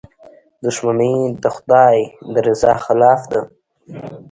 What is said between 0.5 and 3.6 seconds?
•دښمني د خدای د رضا خلاف ده.